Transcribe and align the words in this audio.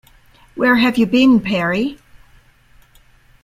Where 0.55 0.77
have 0.77 0.97
you 0.97 1.05
been, 1.05 1.39
Perry? 1.41 1.99